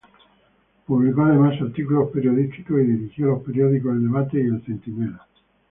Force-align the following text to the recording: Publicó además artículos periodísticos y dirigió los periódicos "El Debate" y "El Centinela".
Publicó 0.87 1.21
además 1.25 1.61
artículos 1.61 2.09
periodísticos 2.09 2.81
y 2.81 2.85
dirigió 2.85 3.27
los 3.27 3.43
periódicos 3.43 3.91
"El 3.93 4.01
Debate" 4.01 4.37
y 4.39 4.47
"El 4.47 4.63
Centinela". 4.65 5.27